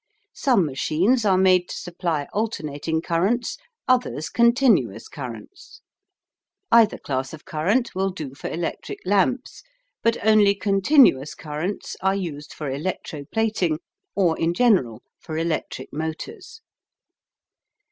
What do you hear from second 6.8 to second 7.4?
class